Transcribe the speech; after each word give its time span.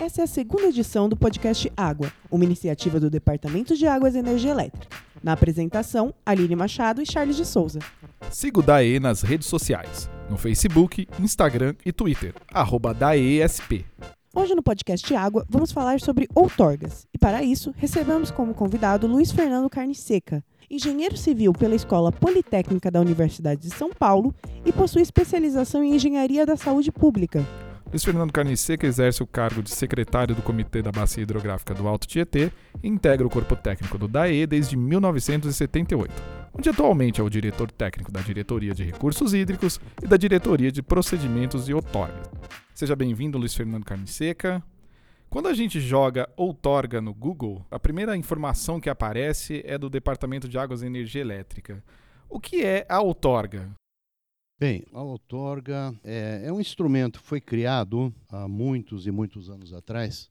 Essa 0.00 0.22
é 0.22 0.24
a 0.24 0.26
segunda 0.26 0.66
edição 0.66 1.08
do 1.08 1.16
podcast 1.16 1.72
Água, 1.76 2.12
uma 2.28 2.44
iniciativa 2.44 2.98
do 2.98 3.08
Departamento 3.08 3.76
de 3.76 3.86
Águas 3.86 4.16
e 4.16 4.18
Energia 4.18 4.50
Elétrica. 4.50 4.88
Na 5.22 5.32
apresentação, 5.32 6.12
Aline 6.26 6.56
Machado 6.56 7.00
e 7.00 7.06
Charles 7.06 7.36
de 7.36 7.46
Souza. 7.46 7.78
Siga 8.28 8.58
o 8.58 8.62
DAE 8.62 8.98
nas 8.98 9.22
redes 9.22 9.46
sociais, 9.46 10.10
no 10.28 10.36
Facebook, 10.36 11.06
Instagram 11.20 11.74
e 11.86 11.92
Twitter, 11.92 12.34
arroba 12.52 12.92
DAESP. 12.92 13.86
Hoje 14.34 14.56
no 14.56 14.64
podcast 14.64 15.14
Água 15.14 15.46
vamos 15.48 15.70
falar 15.70 16.00
sobre 16.00 16.28
outorgas 16.34 17.06
e 17.14 17.18
para 17.18 17.44
isso 17.44 17.72
recebemos 17.76 18.32
como 18.32 18.52
convidado 18.52 19.06
Luiz 19.06 19.30
Fernando 19.30 19.70
Carne 19.70 19.94
Seca, 19.94 20.44
engenheiro 20.68 21.16
civil 21.16 21.52
pela 21.52 21.76
Escola 21.76 22.10
Politécnica 22.10 22.90
da 22.90 23.00
Universidade 23.00 23.60
de 23.60 23.70
São 23.70 23.90
Paulo 23.90 24.34
e 24.66 24.72
possui 24.72 25.02
especialização 25.02 25.84
em 25.84 25.94
Engenharia 25.94 26.44
da 26.44 26.56
Saúde 26.56 26.90
Pública. 26.90 27.46
Luiz 27.94 28.02
Fernando 28.02 28.32
Carne 28.32 28.56
Seca 28.56 28.88
exerce 28.88 29.22
o 29.22 29.26
cargo 29.26 29.62
de 29.62 29.70
secretário 29.70 30.34
do 30.34 30.42
Comitê 30.42 30.82
da 30.82 30.90
Bacia 30.90 31.22
Hidrográfica 31.22 31.72
do 31.74 31.86
Alto 31.86 32.08
Tietê 32.08 32.50
e 32.82 32.88
integra 32.88 33.24
o 33.24 33.30
corpo 33.30 33.54
técnico 33.54 33.96
do 33.96 34.08
DAE 34.08 34.48
desde 34.48 34.76
1978, 34.76 36.12
onde 36.52 36.68
atualmente 36.68 37.20
é 37.20 37.22
o 37.22 37.30
diretor 37.30 37.70
técnico 37.70 38.10
da 38.10 38.20
Diretoria 38.20 38.74
de 38.74 38.82
Recursos 38.82 39.32
Hídricos 39.32 39.80
e 40.02 40.08
da 40.08 40.16
Diretoria 40.16 40.72
de 40.72 40.82
Procedimentos 40.82 41.68
e 41.68 41.72
Outorgas. 41.72 42.28
Seja 42.74 42.96
bem-vindo, 42.96 43.38
Luiz 43.38 43.54
Fernando 43.54 43.84
Carne 43.84 44.08
Seca. 44.08 44.60
Quando 45.30 45.46
a 45.46 45.54
gente 45.54 45.78
joga 45.78 46.28
outorga 46.36 47.00
no 47.00 47.14
Google, 47.14 47.64
a 47.70 47.78
primeira 47.78 48.16
informação 48.16 48.80
que 48.80 48.90
aparece 48.90 49.62
é 49.64 49.78
do 49.78 49.88
Departamento 49.88 50.48
de 50.48 50.58
Águas 50.58 50.82
e 50.82 50.86
Energia 50.86 51.20
Elétrica. 51.20 51.80
O 52.28 52.40
que 52.40 52.64
é 52.64 52.84
a 52.88 53.00
outorga? 53.00 53.70
Bem, 54.64 54.82
a 54.94 55.02
outorga 55.02 55.94
é, 56.02 56.44
é, 56.46 56.50
um 56.50 56.58
instrumento 56.58 57.20
que 57.20 57.26
foi 57.26 57.38
criado 57.38 58.10
há 58.30 58.48
muitos 58.48 59.06
e 59.06 59.10
muitos 59.10 59.50
anos 59.50 59.74
atrás. 59.74 60.30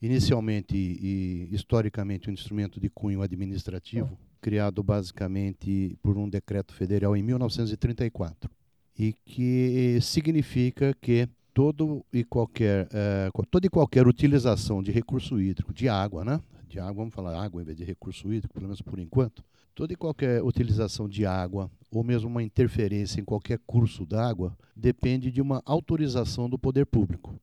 Inicialmente 0.00 0.76
e 0.76 1.48
historicamente 1.50 2.30
um 2.30 2.32
instrumento 2.32 2.78
de 2.78 2.88
cunho 2.88 3.22
administrativo, 3.22 4.16
criado 4.40 4.84
basicamente 4.84 5.98
por 6.00 6.16
um 6.16 6.28
decreto 6.28 6.72
federal 6.72 7.16
em 7.16 7.24
1934, 7.24 8.48
e 8.96 9.14
que 9.26 9.98
significa 10.00 10.94
que 11.00 11.28
todo 11.52 12.06
e 12.12 12.22
qualquer, 12.22 12.86
é, 12.92 13.30
toda 13.50 13.66
e 13.66 13.68
qualquer 13.68 14.06
utilização 14.06 14.80
de 14.80 14.92
recurso 14.92 15.40
hídrico, 15.40 15.74
de 15.74 15.88
água, 15.88 16.24
né? 16.24 16.40
De 16.68 16.78
água, 16.78 16.94
vamos 16.94 17.14
falar 17.14 17.36
água 17.36 17.60
em 17.60 17.64
vez 17.64 17.76
de 17.76 17.82
recurso 17.82 18.32
hídrico, 18.32 18.54
pelo 18.54 18.66
menos 18.66 18.80
por 18.80 19.00
enquanto. 19.00 19.42
Toda 19.74 19.92
e 19.92 19.96
qualquer 19.96 20.42
utilização 20.42 21.08
de 21.08 21.24
água, 21.24 21.70
ou 21.90 22.04
mesmo 22.04 22.28
uma 22.28 22.42
interferência 22.42 23.20
em 23.20 23.24
qualquer 23.24 23.58
curso 23.66 24.04
d'água, 24.04 24.56
depende 24.76 25.30
de 25.30 25.40
uma 25.40 25.62
autorização 25.64 26.48
do 26.48 26.58
poder 26.58 26.84
público. 26.84 27.34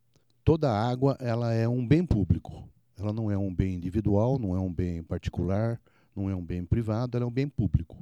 Toda 0.44 0.72
água 0.72 1.18
ela 1.20 1.54
é 1.54 1.68
um 1.68 1.86
bem 1.86 2.06
público. 2.06 2.64
Ela 2.98 3.14
não 3.14 3.32
é 3.32 3.38
um 3.38 3.54
bem 3.54 3.76
individual, 3.76 4.38
não 4.38 4.56
é 4.56 4.60
um 4.60 4.72
bem 4.72 5.02
particular, 5.02 5.80
não 6.16 6.30
é 6.30 6.36
um 6.36 6.44
bem 6.44 6.64
privado, 6.66 7.18
ela 7.18 7.26
é 7.26 7.28
um 7.28 7.32
bem 7.32 7.48
público. 7.48 7.98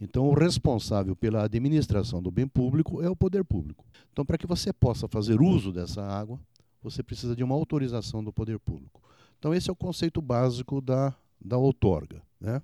Então, 0.00 0.28
o 0.28 0.34
responsável 0.34 1.16
pela 1.16 1.44
administração 1.44 2.22
do 2.22 2.30
bem 2.30 2.46
público 2.46 3.02
é 3.02 3.10
o 3.10 3.16
poder 3.16 3.42
público. 3.42 3.84
Então, 4.12 4.24
para 4.24 4.38
que 4.38 4.46
você 4.46 4.72
possa 4.72 5.08
fazer 5.08 5.40
uso 5.40 5.72
dessa 5.72 6.02
água, 6.02 6.38
você 6.80 7.02
precisa 7.02 7.34
de 7.34 7.42
uma 7.42 7.54
autorização 7.54 8.22
do 8.22 8.32
poder 8.32 8.60
público. 8.60 9.02
Então, 9.38 9.52
esse 9.52 9.68
é 9.68 9.72
o 9.72 9.76
conceito 9.76 10.22
básico 10.22 10.80
da, 10.80 11.12
da 11.44 11.56
outorga, 11.56 12.22
né? 12.40 12.62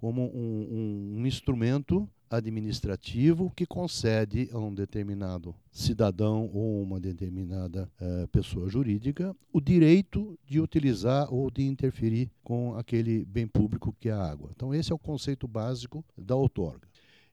Como 0.00 0.22
um, 0.34 0.34
um, 0.34 1.20
um 1.20 1.26
instrumento 1.26 2.08
administrativo 2.30 3.52
que 3.54 3.66
concede 3.66 4.48
a 4.52 4.58
um 4.58 4.72
determinado 4.72 5.54
cidadão 5.70 6.48
ou 6.54 6.80
uma 6.80 6.98
determinada 6.98 7.90
uh, 8.00 8.26
pessoa 8.28 8.66
jurídica 8.68 9.36
o 9.52 9.60
direito 9.60 10.38
de 10.46 10.58
utilizar 10.58 11.32
ou 11.32 11.50
de 11.50 11.64
interferir 11.64 12.30
com 12.42 12.74
aquele 12.76 13.26
bem 13.26 13.46
público 13.46 13.94
que 14.00 14.08
é 14.08 14.12
a 14.12 14.30
água. 14.30 14.50
Então 14.56 14.72
esse 14.72 14.90
é 14.90 14.94
o 14.94 14.98
conceito 14.98 15.46
básico 15.46 16.02
da 16.16 16.34
outorga. 16.34 16.88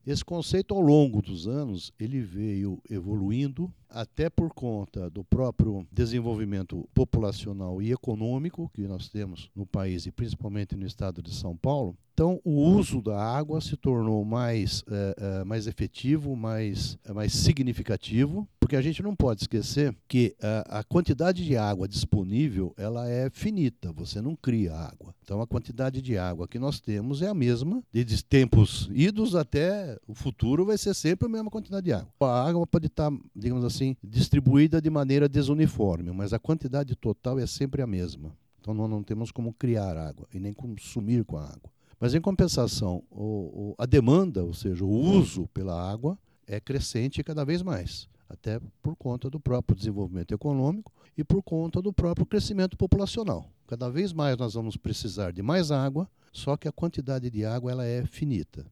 Esse 0.08 0.24
conceito, 0.24 0.74
ao 0.74 0.80
longo 0.80 1.22
dos 1.22 1.50
anos, 1.50 1.92
ele 2.00 2.22
veio 2.22 2.82
evoluindo, 2.90 3.70
até 3.90 4.30
por 4.30 4.54
conta 4.54 5.10
do 5.10 5.22
próprio 5.22 5.86
desenvolvimento 5.92 6.88
populacional 6.94 7.82
e 7.82 7.92
econômico 7.92 8.72
que 8.74 8.88
nós 8.88 9.10
temos 9.10 9.52
no 9.54 9.66
país 9.66 10.06
e 10.06 10.12
principalmente 10.12 10.78
no 10.78 10.86
estado 10.86 11.22
de 11.22 11.34
São 11.34 11.58
Paulo. 11.58 11.94
Então, 12.14 12.40
o 12.46 12.52
uso 12.52 13.02
da 13.02 13.22
água 13.22 13.60
se 13.60 13.76
tornou 13.76 14.24
mais, 14.24 14.82
é, 14.90 15.16
é, 15.18 15.44
mais 15.44 15.68
efetivo, 15.68 16.38
mais, 16.38 16.98
é, 17.04 17.12
mais 17.12 17.34
significativo, 17.34 18.48
porque 18.68 18.76
a 18.76 18.82
gente 18.82 19.02
não 19.02 19.16
pode 19.16 19.44
esquecer 19.44 19.96
que 20.10 20.36
a, 20.42 20.80
a 20.80 20.84
quantidade 20.84 21.46
de 21.46 21.56
água 21.56 21.88
disponível 21.88 22.74
ela 22.76 23.10
é 23.10 23.30
finita, 23.30 23.94
você 23.94 24.20
não 24.20 24.36
cria 24.36 24.76
água. 24.76 25.16
Então, 25.24 25.42
a 25.42 25.48
quantidade 25.48 26.02
de 26.02 26.18
água 26.18 26.50
que 26.50 26.60
nós 26.60 26.82
temos 26.82 27.22
é 27.22 27.30
a 27.30 27.34
mesma, 27.34 27.82
de 27.94 28.22
tempos 28.26 28.90
idos 28.92 29.36
até 29.36 29.98
o 30.06 30.14
futuro 30.14 30.66
vai 30.66 30.78
ser 30.78 30.94
sempre 30.94 31.28
a 31.28 31.32
mesma 31.32 31.50
quantidade 31.50 31.86
de 31.86 31.94
água. 31.94 32.12
A 32.20 32.46
água 32.46 32.68
pode 32.68 32.88
estar, 32.88 33.10
digamos 33.34 33.64
assim, 33.64 33.96
distribuída 34.04 34.82
de 34.82 34.90
maneira 34.90 35.30
desuniforme, 35.30 36.12
mas 36.12 36.34
a 36.34 36.40
quantidade 36.40 36.94
total 36.94 37.40
é 37.40 37.48
sempre 37.48 37.82
a 37.82 37.88
mesma. 37.88 38.36
Então, 38.60 38.74
nós 38.74 38.90
não 38.90 39.02
temos 39.02 39.32
como 39.32 39.54
criar 39.54 39.96
água 39.96 40.28
e 40.34 40.42
nem 40.42 40.52
como 40.52 40.78
sumir 40.78 41.24
com 41.24 41.38
a 41.38 41.46
água. 41.46 41.72
Mas, 42.02 42.14
em 42.14 42.20
compensação, 42.20 43.02
o, 43.10 43.24
o, 43.24 43.76
a 43.78 43.86
demanda, 43.86 44.44
ou 44.44 44.54
seja, 44.54 44.84
o 44.84 44.90
uso 44.90 45.48
pela 45.54 45.90
água, 45.90 46.20
é 46.46 46.60
crescente 46.60 47.24
cada 47.24 47.46
vez 47.46 47.62
mais, 47.62 48.10
até 48.30 48.60
por 48.82 48.96
conta 48.96 49.30
do 49.30 49.40
próprio 49.40 49.76
desenvolvimento 49.76 50.34
econômico 50.34 50.92
e 51.18 51.24
por 51.24 51.42
conta 51.42 51.82
do 51.82 51.94
próprio 51.94 52.26
crescimento 52.26 52.78
populacional. 52.78 53.50
Cada 53.68 53.90
vez 53.90 54.14
mais 54.14 54.38
nós 54.38 54.54
vamos 54.54 54.78
precisar 54.78 55.32
de 55.32 55.42
mais 55.42 55.72
água, 55.72 56.10
só 56.32 56.56
que 56.56 56.68
a 56.68 56.72
quantidade 56.72 57.30
de 57.30 57.46
água 57.46 57.72
ela 57.72 57.86
é 57.86 58.06
finita. 58.06 58.66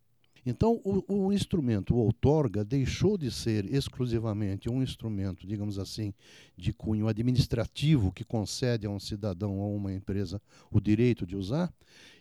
Então, 0.46 0.80
o, 0.84 1.04
o, 1.08 1.34
instrumento, 1.34 1.96
o 1.96 1.98
outorga, 1.98 2.64
deixou 2.64 3.18
de 3.18 3.32
ser 3.32 3.66
exclusivamente 3.74 4.70
um 4.70 4.84
instrumento, 4.84 5.48
digamos 5.48 5.80
assim, 5.80 6.14
de 6.56 6.72
cunho 6.72 7.08
administrativo 7.08 8.12
que 8.12 8.24
concede 8.24 8.86
a 8.86 8.90
um 8.90 9.00
cidadão 9.00 9.58
ou 9.58 9.74
a 9.74 9.76
uma 9.76 9.92
empresa 9.92 10.40
o 10.70 10.80
direito 10.80 11.26
de 11.26 11.36
usar 11.36 11.74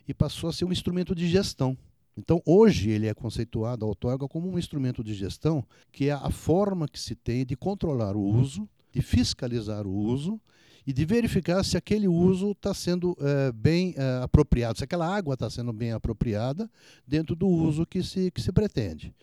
e 0.09 0.15
passou 0.15 0.49
a 0.49 0.53
ser 0.55 0.65
um 0.65 0.73
instrumento 0.73 1.15
de 1.15 1.29
gestão. 1.29 1.77
Então, 2.17 2.41
hoje, 2.47 2.91
ele 2.91 3.07
é 3.07 3.15
conceituado, 3.15 3.85
a 3.85 3.89
outorga, 3.89 4.29
como 4.29 4.49
um 4.49 4.59
instrumento 4.59 5.03
de 5.03 5.15
gestão, 5.15 5.65
que 5.91 6.09
é 6.09 6.13
a 6.13 6.31
forma 6.31 6.87
que 6.87 6.99
se 6.99 7.15
tem 7.15 7.45
de 7.45 7.57
controlar 7.57 8.17
o 8.17 8.23
uso, 8.23 8.69
de 8.93 9.03
fiscalizar 9.03 9.87
o 9.87 9.93
uso 9.93 10.41
e 10.87 10.93
de 10.93 11.05
verificar 11.05 11.65
se 11.65 11.77
aquele 11.77 12.07
uso 12.07 12.53
está 12.53 12.73
sendo 12.73 13.17
é, 13.21 13.51
bem 13.51 13.95
é, 13.97 14.23
apropriado, 14.23 14.79
se 14.79 14.85
aquela 14.85 15.07
água 15.07 15.35
está 15.35 15.49
sendo 15.49 15.73
bem 15.73 15.93
apropriada 15.93 16.71
dentro 17.07 17.35
do 17.35 17.49
uso 17.49 17.87
que 17.87 18.03
se, 18.03 18.31
que 18.31 18.41
se 18.41 18.53
pretende. 18.53 19.15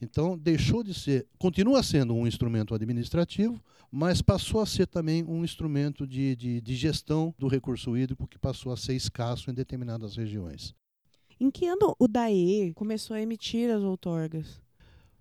Então, 0.00 0.36
deixou 0.36 0.82
de 0.82 0.94
ser, 0.94 1.26
continua 1.38 1.82
sendo 1.82 2.14
um 2.14 2.26
instrumento 2.26 2.74
administrativo, 2.74 3.62
mas 3.92 4.22
passou 4.22 4.60
a 4.60 4.66
ser 4.66 4.86
também 4.86 5.22
um 5.24 5.44
instrumento 5.44 6.06
de, 6.06 6.34
de, 6.34 6.60
de 6.60 6.74
gestão 6.74 7.34
do 7.38 7.48
recurso 7.48 7.96
hídrico 7.96 8.26
que 8.26 8.38
passou 8.38 8.72
a 8.72 8.76
ser 8.76 8.94
escasso 8.94 9.50
em 9.50 9.54
determinadas 9.54 10.16
regiões. 10.16 10.74
Em 11.40 11.50
que 11.50 11.66
ano 11.66 11.96
o 11.98 12.06
DAE 12.06 12.72
começou 12.74 13.16
a 13.16 13.20
emitir 13.20 13.70
as 13.70 13.82
outorgas? 13.82 14.60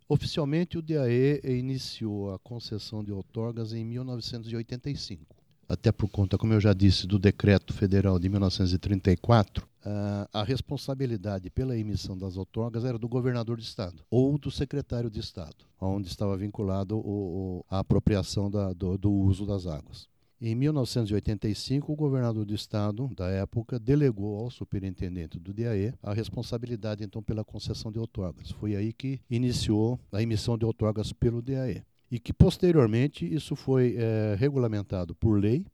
Oficialmente, 0.07 0.77
o 0.77 0.81
DAE 0.81 1.39
iniciou 1.43 2.33
a 2.33 2.39
concessão 2.39 3.03
de 3.03 3.11
outorgas 3.11 3.73
em 3.73 3.85
1985 3.85 5.39
até 5.69 5.91
por 5.91 6.09
conta, 6.09 6.35
como 6.35 6.51
eu 6.51 6.59
já 6.59 6.73
disse, 6.73 7.05
do 7.05 7.19
decreto 7.19 7.73
federal 7.73 8.17
de 8.17 8.27
1934, 8.27 9.63
uh, 9.63 10.27
a 10.33 10.43
responsabilidade 10.43 11.51
pela 11.51 11.77
emissão 11.77 12.17
das 12.17 12.35
outorgas 12.35 12.83
era 12.83 12.97
do 12.97 13.07
governador 13.07 13.55
de 13.57 13.63
estado 13.63 14.03
ou 14.09 14.35
do 14.39 14.49
secretário 14.49 15.11
de 15.11 15.19
estado, 15.19 15.63
onde 15.79 16.07
estava 16.07 16.35
vinculado 16.35 17.63
a 17.69 17.79
apropriação 17.79 18.49
do 18.49 19.11
uso 19.11 19.45
das 19.45 19.67
águas. 19.67 20.09
Em 20.41 20.55
1985, 20.55 21.91
o 21.91 21.95
governador 21.97 22.45
do 22.45 22.55
estado, 22.55 23.09
da 23.13 23.27
época, 23.27 23.77
delegou 23.77 24.39
ao 24.39 24.49
superintendente 24.49 25.37
do 25.37 25.53
DAE 25.53 25.93
a 26.01 26.13
responsabilidade 26.13 27.03
então 27.03 27.21
pela 27.21 27.43
concessão 27.43 27.91
de 27.91 27.99
outorgas. 27.99 28.49
Foi 28.51 28.73
aí 28.73 28.93
que 28.93 29.19
iniciou 29.29 29.99
a 30.13 30.23
emissão 30.23 30.57
de 30.57 30.63
outorgas 30.63 31.11
pelo 31.11 31.41
DAE 31.41 31.83
e 32.09 32.19
que 32.19 32.31
posteriormente 32.31 33.25
isso 33.25 33.53
foi 33.53 33.97
é, 33.97 34.37
regulamentado 34.39 35.13
por 35.13 35.37
lei. 35.37 35.65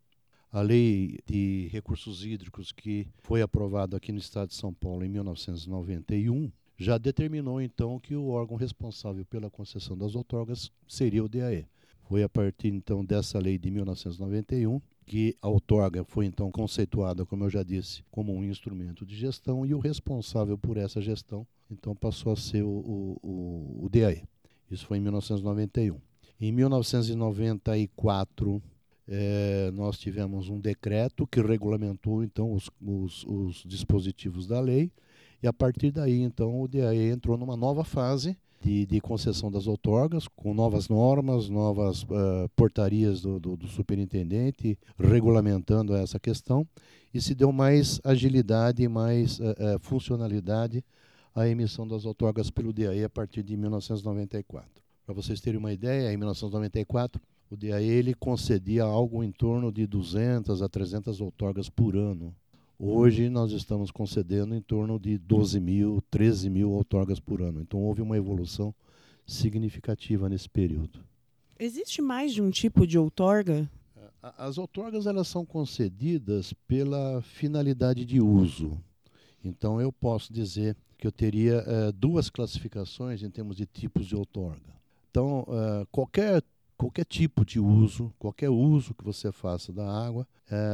A 0.52 0.62
lei 0.62 1.20
de 1.28 1.68
recursos 1.72 2.26
hídricos 2.26 2.72
que 2.72 3.08
foi 3.20 3.44
aprovada 3.44 3.98
aqui 3.98 4.12
no 4.12 4.18
estado 4.18 4.48
de 4.48 4.56
São 4.56 4.74
Paulo 4.74 5.06
em 5.06 5.10
1991 5.10 6.52
já 6.76 6.98
determinou 6.98 7.62
então 7.62 8.00
que 8.00 8.16
o 8.16 8.30
órgão 8.30 8.58
responsável 8.58 9.24
pela 9.26 9.50
concessão 9.50 9.96
das 9.96 10.16
outorgas 10.16 10.72
seria 10.88 11.24
o 11.24 11.30
DAE. 11.30 11.68
Foi 12.08 12.24
a 12.24 12.30
partir 12.30 12.70
então 12.70 13.04
dessa 13.04 13.40
lei 13.40 13.58
de 13.58 13.72
1991 13.72 14.80
que 15.06 15.36
a 15.42 15.48
outorga 15.48 16.04
foi 16.04 16.26
então 16.26 16.52
conceituada, 16.52 17.26
como 17.26 17.44
eu 17.44 17.50
já 17.50 17.62
disse, 17.62 18.04
como 18.10 18.34
um 18.34 18.44
instrumento 18.44 19.06
de 19.06 19.16
gestão 19.16 19.66
e 19.66 19.74
o 19.74 19.80
responsável 19.80 20.58
por 20.58 20.78
essa 20.78 21.02
gestão 21.02 21.46
então 21.70 21.96
passou 21.96 22.32
a 22.32 22.36
ser 22.36 22.64
o, 22.64 22.70
o, 22.70 23.20
o, 23.24 23.86
o 23.86 23.90
DAE. 23.90 24.24
Isso 24.70 24.86
foi 24.86 24.98
em 24.98 25.02
1991. 25.02 26.00
Em 26.40 26.52
1994, 26.52 28.62
é, 29.08 29.72
nós 29.72 29.98
tivemos 29.98 30.50
um 30.50 30.60
decreto 30.60 31.26
que 31.28 31.42
regulamentou 31.42 32.24
então 32.24 32.54
os, 32.54 32.70
os, 32.82 33.24
os, 33.26 33.64
dispositivos 33.66 34.48
da 34.48 34.60
lei 34.60 34.92
e 35.42 35.48
a 35.48 35.54
partir 35.54 35.92
daí 35.92 36.22
então 36.22 36.60
o 36.60 36.68
DAE 36.68 37.12
entrou 37.12 37.38
numa 37.38 37.56
nova 37.56 37.84
fase 37.84 38.36
de, 38.62 38.86
de 38.86 39.00
concessão 39.00 39.52
das 39.52 39.68
outorgas 39.68 40.28
com 40.28 40.54
novas 40.54 40.90
normas, 40.90 41.50
novas 41.50 42.04
uh, 42.04 42.50
portarias 42.56 43.22
do, 43.22 43.40
do, 43.40 43.56
do, 43.56 43.68
superintendente 43.68 44.78
regulamentando 44.98 45.96
essa 45.96 46.20
questão 46.20 46.68
e 47.14 47.22
se 47.22 47.36
deu 47.36 47.52
mais 47.52 48.00
agilidade 48.04 48.84
e 48.84 48.88
mais 48.88 49.40
uh, 49.40 49.44
uh, 49.44 49.80
funcionalidade 49.80 50.84
à 51.34 51.48
emissão 51.48 51.88
das 51.88 52.06
outorgas 52.06 52.50
pelo 52.50 52.74
DAE 52.74 53.04
a 53.04 53.10
partir 53.10 53.44
de 53.44 53.56
1994. 53.56 54.70
Para 55.06 55.14
vocês 55.14 55.40
terem 55.40 55.60
uma 55.60 55.72
ideia, 55.72 56.12
em 56.12 56.18
1994 56.18 57.22
o 57.50 57.56
DAE 57.56 57.86
ele 57.86 58.14
concedia 58.14 58.84
algo 58.84 59.24
em 59.24 59.32
torno 59.32 59.72
de 59.72 59.86
200 59.86 60.62
a 60.62 60.68
300 60.68 61.22
outorgas 61.22 61.70
por 61.70 61.96
ano. 61.96 62.36
Hoje 62.78 63.30
nós 63.30 63.52
estamos 63.52 63.90
concedendo 63.90 64.54
em 64.54 64.62
torno 64.62 65.00
de 65.00 65.18
12 65.18 65.60
mil, 65.60 66.04
13 66.12 66.50
mil 66.50 66.72
outorgas 66.72 67.20
por 67.20 67.42
ano. 67.42 67.62
Então 67.62 67.82
houve 67.82 68.02
uma 68.02 68.18
evolução 68.18 68.76
significativa 69.26 70.28
nesse 70.28 70.50
período. 70.50 71.00
Existe 71.58 72.02
mais 72.02 72.34
de 72.34 72.42
um 72.42 72.50
tipo 72.50 72.86
de 72.86 72.98
outorga? 72.98 73.70
As 74.22 74.58
outorgas 74.58 75.06
elas 75.06 75.28
são 75.28 75.46
concedidas 75.46 76.54
pela 76.68 77.22
finalidade 77.22 78.04
de 78.04 78.20
uso. 78.20 78.78
Então 79.44 79.80
eu 79.80 79.92
posso 79.92 80.34
dizer 80.34 80.76
que 80.98 81.08
eu 81.08 81.12
teria 81.12 81.60
uh, 81.60 81.94
duas 81.94 82.30
classificações 82.30 83.24
em 83.24 83.30
termos 83.30 83.56
de 83.56 83.66
tipos 83.66 84.06
de 84.06 84.16
outorga. 84.16 84.76
Então, 85.12 85.42
uh, 85.42 85.86
qualquer 85.92 86.44
qualquer 86.78 87.06
tipo 87.06 87.46
de 87.46 87.60
uso, 87.60 88.14
qualquer 88.20 88.50
uso 88.50 88.94
que 88.94 89.04
você 89.04 89.32
faça 89.32 89.72
da 89.72 89.90
água, 89.90 90.28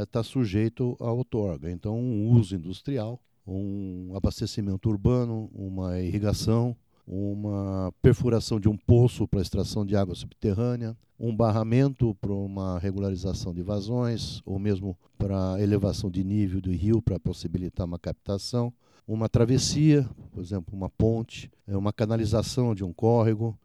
está 0.04 0.20
é, 0.20 0.24
sujeito 0.24 0.96
à 1.00 1.12
outorga. 1.12 1.72
Então, 1.72 1.98
um 1.98 2.30
uso 2.30 2.56
industrial, 2.56 3.20
um 3.46 4.14
abastecimento 4.16 4.90
urbano, 4.90 5.50
uma 5.54 6.00
irrigação, 6.00 6.76
uma 7.08 7.94
perfuração 8.02 8.60
de 8.60 8.70
um 8.70 8.78
poço 8.78 9.28
para 9.28 9.42
extração 9.42 9.86
de 9.86 9.96
água 9.96 10.16
subterrânea, 10.16 10.96
um 11.20 11.36
barramento 11.36 12.16
para 12.20 12.32
uma 12.32 12.80
regularização 12.80 13.54
de 13.54 13.62
vazões, 13.62 14.42
ou 14.46 14.58
mesmo 14.58 14.98
para 15.18 15.62
elevação 15.62 16.10
de 16.10 16.24
nível 16.24 16.60
do 16.60 16.72
rio 16.72 17.02
para 17.02 17.20
possibilitar 17.20 17.86
uma 17.86 18.00
captação, 18.00 18.74
uma 19.08 19.28
travessia, 19.28 20.10
por 20.32 20.42
exemplo, 20.42 20.76
uma 20.76 20.90
ponte, 20.90 21.52
é, 21.68 21.76
uma 21.76 21.94
canalização 21.94 22.74
de 22.74 22.84
um 22.84 22.94
córrego, 22.94 23.58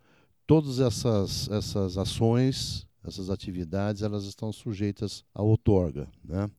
todas 0.46 0.80
essas, 0.80 1.48
essas 1.50 1.98
ações, 1.98 2.86
essas 3.04 3.30
atividades, 3.30 4.02
elas 4.02 4.24
estão 4.24 4.52
sujeitas 4.52 5.24
à 5.34 5.42
outorga. 5.42 6.08
Né? 6.24 6.50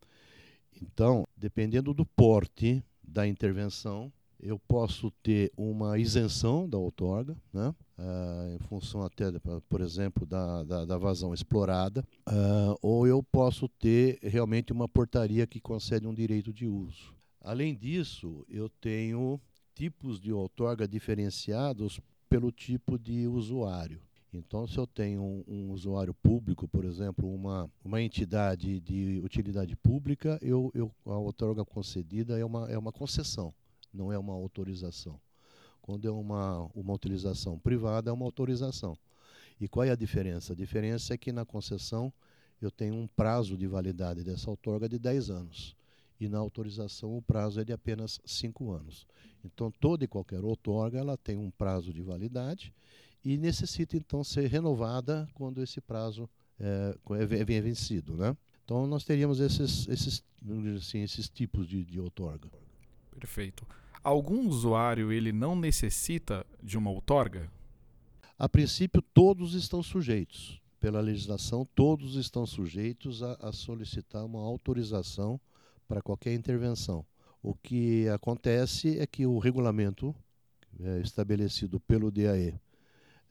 Então, 0.81 1.25
dependendo 1.36 1.94
do 1.94 2.06
porte 2.06 2.84
da 3.04 3.28
intervenção, 3.28 4.12
eu 4.39 4.60
posso 4.60 5.10
ter 5.24 5.51
uma 5.57 5.98
isenção 5.98 6.69
da 6.69 6.78
outorga, 6.78 7.36
né? 7.51 7.74
Uh, 7.98 8.56
em 8.56 8.60
função 8.60 9.01
até, 9.01 9.25
por 9.68 9.81
exemplo, 9.81 10.24
da, 10.24 10.63
da, 10.63 10.86
da 10.86 10.98
vazão 11.00 11.34
explorada, 11.34 12.06
uh, 12.30 12.78
ou 12.80 13.07
eu 13.07 13.24
posso 13.24 13.68
ter 13.68 14.19
realmente 14.22 14.72
uma 14.72 14.88
portaria 14.88 15.48
que 15.48 15.60
concede 15.60 16.06
um 16.06 16.13
direito 16.13 16.54
de 16.54 16.68
uso. 16.68 17.16
Além 17.42 17.75
disso, 17.75 18.45
eu 18.48 18.69
tenho 18.69 19.42
tipos 19.74 20.19
de 20.19 20.31
outorga 20.31 20.88
diferenciados 20.88 22.00
pelo 22.29 22.51
tipo 22.51 22.97
de 22.97 23.27
usuário. 23.27 24.01
Então, 24.33 24.68
se 24.68 24.77
eu 24.77 24.85
tenho 24.85 25.21
um, 25.21 25.44
um, 25.47 25.71
usuário 25.71 26.13
público, 26.13 26.68
por 26.68 26.83
exemplo, 26.83 27.33
uma, 27.33 27.71
uma 27.83 28.01
entidade 28.01 28.79
de 28.81 29.21
utilidade 29.24 29.75
pública, 29.75 30.38
eu, 30.41 30.69
eu, 30.75 30.91
a 31.06 31.18
outorga 31.18 31.63
concedida 31.63 32.38
é 32.38 32.44
uma, 32.44 32.69
é 32.69 32.77
uma 32.77 32.91
concessão, 32.91 33.53
não 33.94 34.12
é 34.12 34.18
uma 34.18 34.33
autorização. 34.33 35.19
Quando 35.81 36.06
é 36.06 36.12
uma, 36.12 36.69
uma 36.75 36.94
utilização 36.94 37.57
privada, 37.57 38.09
é 38.09 38.13
uma 38.13 38.25
autorização. 38.25 38.97
E 39.59 39.68
qual 39.68 39.85
é 39.85 39.91
a 39.91 39.95
diferença? 39.95 40.51
A 40.51 40.56
diferença 40.56 41.13
é 41.13 41.18
que 41.18 41.31
na 41.31 41.45
concessão 41.45 42.13
eu 42.62 42.69
tenho 42.69 42.95
um 42.95 43.07
prazo 43.07 43.57
de 43.57 43.65
validade 43.65 44.24
dessa 44.24 44.50
outorga 44.50 44.89
de 44.89 45.00
10 45.00 45.29
anos. 45.29 45.76
E 46.19 46.28
na 46.28 46.38
autorização 46.38 47.16
o 47.18 47.22
prazo 47.22 47.60
é 47.60 47.64
de 47.64 47.72
apenas 47.72 48.19
5 48.25 48.72
anos. 48.72 49.06
Então, 49.44 49.72
toda 49.72 50.04
e 50.04 50.08
qualquer 50.08 50.44
outorga 50.44 51.00
ela 51.00 51.18
tem 51.18 51.38
um 51.38 51.52
prazo 51.52 51.94
de 51.94 52.02
validade 52.02 52.74
e 53.24 53.38
necessita 53.38 53.98
então 53.98 54.24
ser 54.24 54.48
renovada 54.48 55.28
quando 55.34 55.62
esse 55.62 55.81
prazo 55.81 56.30
é, 56.60 56.98
é, 57.12 57.54
é 57.54 57.62
vencido, 57.62 58.16
né? 58.16 58.36
Então 58.64 58.86
nós 58.86 59.06
teríamos 59.06 59.40
esses, 59.40 59.88
esses, 59.88 60.24
assim, 60.75 61.02
esses 61.02 61.30
tipos 61.30 61.68
de, 61.68 61.86
de 61.86 62.00
outorga. 62.00 62.50
Perfeito. 63.18 63.66
Algum 64.04 64.48
usuário 64.48 65.12
ele 65.12 65.31
não 65.31 65.56
necessita 65.56 66.46
de 66.62 66.78
uma 66.78 66.92
outorga? 66.92 67.50
A 68.38 68.48
princípio 68.48 69.02
todos 69.02 69.54
estão 69.54 69.81
sujeitos. 69.81 70.62
Pela 70.80 71.02
legislação, 71.02 71.68
todos 71.74 72.16
estão 72.16 72.46
sujeitos 72.46 73.24
a, 73.24 73.34
a 73.42 73.52
solicitar 73.52 74.24
uma 74.25 74.42
autorização 74.42 75.40
para 75.88 76.01
qualquer 76.01 76.34
intervenção. 76.34 77.06
O 77.42 77.54
que 77.54 78.07
acontece 78.10 79.00
é 79.00 79.07
que 79.07 79.25
o 79.25 79.38
regulamento 79.38 80.16
é, 80.80 81.00
estabelecido 81.00 81.80
pelo 81.80 82.12
DAE 82.12 82.60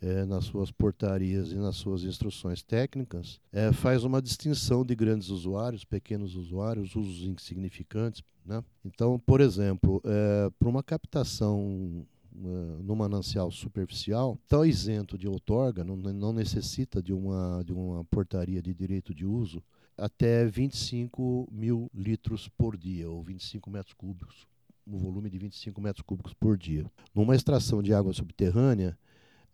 é, 0.01 0.25
nas 0.25 0.45
suas 0.45 0.71
portarias 0.71 1.53
e 1.53 1.57
nas 1.57 1.77
suas 1.77 2.03
instruções 2.03 2.63
técnicas, 2.63 3.41
é, 3.53 3.73
faz 3.73 4.05
uma 4.05 4.21
distinção 4.21 4.85
de 4.85 4.95
grandes 4.95 5.29
usuários, 5.29 5.85
pequenos 5.85 6.35
usuários, 6.35 6.95
usos 6.95 7.27
insignificantes. 7.27 8.23
Né? 8.45 8.63
Então, 8.85 9.19
por 9.19 9.41
exemplo, 9.41 10.01
é, 10.05 10.51
para 10.59 10.69
uma 10.69 10.83
captação 10.83 12.07
é, 12.35 12.83
no 12.83 12.95
manancial 12.95 13.51
superficial, 13.51 14.39
está 14.45 14.67
isento 14.67 15.17
de 15.17 15.27
outorga, 15.27 15.83
não, 15.83 15.97
não 15.97 16.33
necessita 16.33 17.03
de 17.03 17.13
uma, 17.13 17.63
de 17.65 17.73
uma 17.73 18.05
portaria 18.05 18.61
de 18.61 18.75
direito 18.75 19.15
de 19.15 19.25
uso, 19.25 19.63
até 19.97 20.47
25 20.47 21.49
mil 21.51 21.91
litros 21.95 22.49
por 22.49 22.77
dia, 22.77 23.09
ou 23.09 23.23
25 23.23 23.71
metros 23.71 23.95
cúbicos, 23.95 24.47
um 24.87 24.99
volume 24.99 25.31
de 25.31 25.39
25 25.39 25.81
metros 25.81 26.03
cúbicos 26.03 26.35
por 26.35 26.57
dia. 26.57 26.85
Numa 27.15 27.35
extração 27.35 27.83
de 27.83 27.93
água 27.93 28.13
subterrânea, 28.13 28.97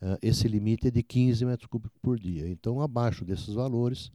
uh, 0.00 0.18
esse 0.20 0.46
limite 0.48 0.88
é 0.88 0.90
de 0.90 1.02
15 1.02 1.44
metros 1.44 1.66
cúbicos 1.66 1.98
por 2.02 2.18
dia. 2.18 2.48
Então, 2.48 2.80
abaixo 2.80 3.24
desses 3.24 3.54
valores, 3.54 4.10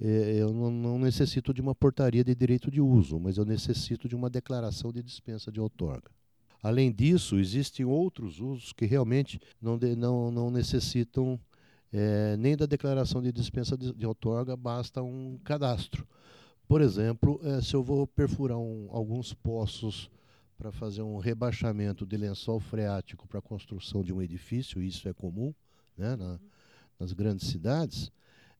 eh, 0.00 0.36
eu 0.38 0.52
não, 0.52 0.70
não, 0.70 0.98
necessito 0.98 1.52
de 1.52 1.60
uma 1.60 1.74
portaria 1.74 2.22
de 2.22 2.34
direito 2.34 2.70
de 2.70 2.80
uso, 2.80 3.18
mas 3.18 3.36
eu 3.36 3.44
necessito 3.44 4.08
de 4.08 4.14
uma 4.14 4.30
declaração 4.30 4.92
de 4.92 5.02
dispensa 5.02 5.50
de 5.50 5.60
outorga. 5.60 6.10
Além 6.62 6.92
disso, 6.92 7.38
existem 7.38 7.84
outros 7.86 8.40
usos 8.40 8.72
que 8.72 8.84
realmente 8.84 9.40
não, 9.60 9.78
de, 9.78 9.94
não, 9.94 10.30
não 10.30 10.50
necessitam 10.50 11.38
é, 11.92 12.36
nem 12.36 12.56
da 12.56 12.66
declaração 12.66 13.22
de 13.22 13.32
dispensa 13.32 13.76
de, 13.76 13.92
de 13.92 14.06
outorga, 14.06 14.56
basta 14.56 15.02
um 15.02 15.38
cadastro. 15.44 16.06
Por 16.66 16.82
exemplo, 16.82 17.40
é, 17.42 17.62
se 17.62 17.74
eu 17.74 17.82
vou 17.82 18.06
perfurar 18.06 18.58
um, 18.58 18.88
alguns 18.90 19.32
poços 19.32 20.10
para 20.56 20.70
fazer 20.70 21.02
um 21.02 21.18
rebaixamento 21.18 22.04
de 22.04 22.16
lençol 22.16 22.60
freático 22.60 23.26
para 23.26 23.38
a 23.38 23.42
construção 23.42 24.02
de 24.02 24.12
um 24.12 24.20
edifício, 24.20 24.82
isso 24.82 25.08
é 25.08 25.12
comum 25.12 25.54
né, 25.96 26.16
na, 26.16 26.38
nas 26.98 27.12
grandes 27.12 27.48
cidades, 27.48 28.12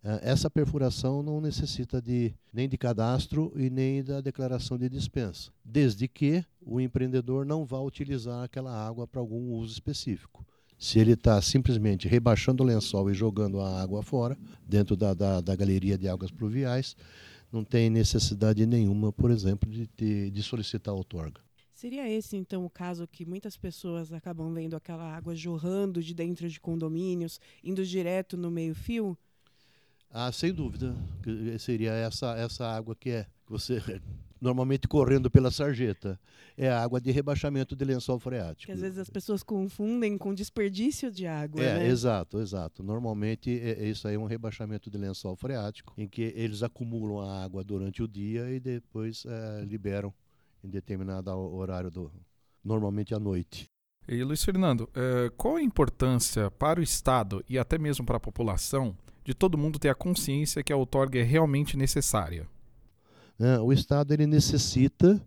é, 0.02 0.30
essa 0.30 0.48
perfuração 0.48 1.22
não 1.22 1.40
necessita 1.40 2.00
de, 2.00 2.32
nem 2.52 2.68
de 2.68 2.78
cadastro 2.78 3.52
e 3.56 3.68
nem 3.68 4.02
da 4.02 4.20
declaração 4.20 4.78
de 4.78 4.88
dispensa, 4.88 5.50
desde 5.64 6.06
que 6.06 6.44
o 6.62 6.80
empreendedor 6.80 7.44
não 7.44 7.64
vá 7.66 7.80
utilizar 7.80 8.44
aquela 8.44 8.72
água 8.72 9.06
para 9.06 9.20
algum 9.20 9.52
uso 9.52 9.72
específico. 9.72 10.46
Se 10.78 10.98
ele 10.98 11.12
está 11.12 11.40
simplesmente 11.42 12.06
rebaixando 12.06 12.62
o 12.62 12.66
lençol 12.66 13.10
e 13.10 13.14
jogando 13.14 13.60
a 13.60 13.82
água 13.82 14.02
fora, 14.02 14.38
dentro 14.66 14.96
da, 14.96 15.12
da, 15.12 15.40
da, 15.40 15.56
galeria 15.56 15.98
de 15.98 16.08
águas 16.08 16.30
pluviais, 16.30 16.96
não 17.50 17.64
tem 17.64 17.90
necessidade 17.90 18.64
nenhuma, 18.64 19.12
por 19.12 19.30
exemplo, 19.30 19.68
de, 19.68 19.88
de, 19.96 20.30
de 20.30 20.42
solicitar 20.42 20.94
outorga. 20.94 21.40
Seria 21.72 22.08
esse, 22.08 22.36
então, 22.36 22.64
o 22.64 22.70
caso 22.70 23.06
que 23.06 23.24
muitas 23.24 23.56
pessoas 23.56 24.12
acabam 24.12 24.52
vendo 24.52 24.74
aquela 24.74 25.14
água 25.16 25.34
jorrando 25.34 26.02
de 26.02 26.14
dentro 26.14 26.48
de 26.48 26.60
condomínios, 26.60 27.40
indo 27.62 27.84
direto 27.84 28.36
no 28.36 28.50
meio-fio? 28.50 29.16
Ah, 30.10 30.32
sem 30.32 30.52
dúvida. 30.52 30.96
Seria 31.58 31.92
essa, 31.92 32.36
essa 32.36 32.66
água 32.66 32.96
que 32.96 33.10
é 33.10 33.24
que 33.24 33.52
você 33.52 33.80
normalmente 34.40 34.86
correndo 34.86 35.30
pela 35.30 35.50
sarjeta. 35.50 36.18
É 36.56 36.68
a 36.68 36.82
água 36.82 37.00
de 37.00 37.10
rebaixamento 37.10 37.76
de 37.76 37.84
lençol 37.84 38.18
freático. 38.18 38.66
Que 38.66 38.72
às 38.72 38.80
vezes 38.80 38.98
as 38.98 39.10
pessoas 39.10 39.42
confundem 39.42 40.18
com 40.18 40.34
desperdício 40.34 41.10
de 41.10 41.26
água. 41.26 41.62
É, 41.62 41.78
né? 41.78 41.88
exato, 41.88 42.40
exato. 42.40 42.82
Normalmente 42.82 43.50
é, 43.60 43.84
é, 43.84 43.88
isso 43.88 44.08
aí 44.08 44.14
é 44.16 44.18
um 44.18 44.26
rebaixamento 44.26 44.90
de 44.90 44.98
lençol 44.98 45.36
freático, 45.36 45.92
em 45.96 46.08
que 46.08 46.32
eles 46.34 46.62
acumulam 46.62 47.20
a 47.20 47.44
água 47.44 47.62
durante 47.62 48.02
o 48.02 48.08
dia 48.08 48.50
e 48.50 48.58
depois 48.58 49.24
é, 49.26 49.64
liberam 49.64 50.12
em 50.62 50.68
determinado 50.68 51.30
horário 51.30 51.90
do. 51.90 52.10
normalmente 52.64 53.14
à 53.14 53.18
noite. 53.18 53.68
E 54.08 54.24
Luiz 54.24 54.42
Fernando, 54.42 54.88
é, 54.94 55.30
qual 55.36 55.56
a 55.56 55.62
importância 55.62 56.50
para 56.50 56.80
o 56.80 56.82
Estado 56.82 57.44
e 57.48 57.58
até 57.58 57.76
mesmo 57.76 58.06
para 58.06 58.16
a 58.16 58.20
população 58.20 58.96
de 59.22 59.34
todo 59.34 59.58
mundo 59.58 59.78
ter 59.78 59.90
a 59.90 59.94
consciência 59.94 60.62
que 60.62 60.72
a 60.72 60.76
outorga 60.76 61.18
é 61.18 61.22
realmente 61.22 61.76
necessária? 61.76 62.48
É, 63.38 63.58
o 63.60 63.72
Estado 63.72 64.12
ele 64.12 64.26
necessita 64.26 65.20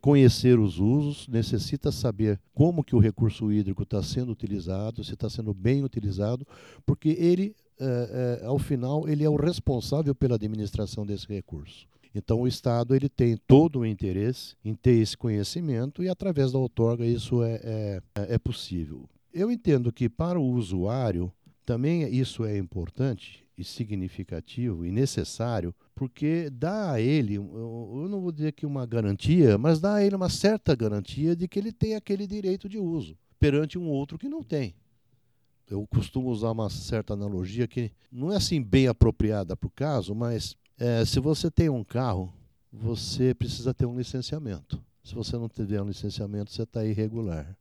conhecer 0.00 0.58
os 0.58 0.78
usos, 0.78 1.26
necessita 1.28 1.90
saber 1.90 2.38
como 2.54 2.84
que 2.84 2.94
o 2.94 3.00
recurso 3.00 3.50
hídrico 3.50 3.82
está 3.82 4.02
sendo 4.02 4.30
utilizado, 4.30 5.02
se 5.02 5.14
está 5.14 5.28
sendo 5.28 5.52
bem 5.52 5.82
utilizado, 5.82 6.46
porque 6.86 7.10
ele, 7.10 7.54
é, 7.80 8.40
é, 8.42 8.46
ao 8.46 8.58
final, 8.58 9.08
ele 9.08 9.24
é 9.24 9.28
o 9.28 9.36
responsável 9.36 10.14
pela 10.14 10.36
administração 10.36 11.04
desse 11.04 11.26
recurso. 11.26 11.86
Então 12.14 12.40
o 12.40 12.48
Estado 12.48 12.94
ele 12.94 13.08
tem 13.08 13.36
todo 13.36 13.80
o 13.80 13.86
interesse 13.86 14.56
em 14.64 14.74
ter 14.74 14.92
esse 14.92 15.16
conhecimento 15.16 16.02
e 16.02 16.08
através 16.08 16.52
da 16.52 16.58
outorga 16.58 17.04
isso 17.04 17.42
é, 17.42 17.60
é, 17.62 18.02
é 18.34 18.38
possível. 18.38 19.08
Eu 19.32 19.50
entendo 19.52 19.92
que 19.92 20.08
para 20.08 20.38
o 20.38 20.50
usuário 20.52 21.30
também 21.68 22.08
isso 22.08 22.46
é 22.46 22.56
importante 22.56 23.46
e 23.54 23.62
significativo 23.62 24.86
e 24.86 24.90
necessário, 24.90 25.74
porque 25.94 26.48
dá 26.48 26.92
a 26.92 27.00
ele, 27.00 27.34
eu 27.34 28.06
não 28.08 28.22
vou 28.22 28.32
dizer 28.32 28.52
que 28.52 28.64
uma 28.64 28.86
garantia, 28.86 29.58
mas 29.58 29.78
dá 29.78 29.96
a 29.96 30.02
ele 30.02 30.16
uma 30.16 30.30
certa 30.30 30.74
garantia 30.74 31.36
de 31.36 31.46
que 31.46 31.58
ele 31.58 31.70
tem 31.70 31.94
aquele 31.94 32.26
direito 32.26 32.70
de 32.70 32.78
uso 32.78 33.18
perante 33.38 33.78
um 33.78 33.86
outro 33.86 34.16
que 34.16 34.30
não 34.30 34.42
tem. 34.42 34.74
Eu 35.68 35.86
costumo 35.86 36.30
usar 36.30 36.52
uma 36.52 36.70
certa 36.70 37.12
analogia 37.12 37.68
que 37.68 37.92
não 38.10 38.32
é 38.32 38.36
assim 38.36 38.62
bem 38.62 38.88
apropriada 38.88 39.54
para 39.54 39.66
o 39.66 39.70
caso, 39.70 40.14
mas 40.14 40.56
é, 40.78 41.04
se 41.04 41.20
você 41.20 41.50
tem 41.50 41.68
um 41.68 41.84
carro, 41.84 42.32
você 42.72 43.34
precisa 43.34 43.74
ter 43.74 43.84
um 43.84 43.98
licenciamento. 43.98 44.82
Se 45.04 45.14
você 45.14 45.36
não 45.36 45.50
tiver 45.50 45.82
um 45.82 45.88
licenciamento, 45.88 46.50
você 46.50 46.62
está 46.62 46.82
irregular. 46.82 47.54